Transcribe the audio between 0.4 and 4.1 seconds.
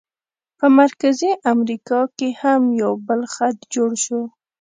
په مرکزي امریکا کې هم یو بل خط جوړ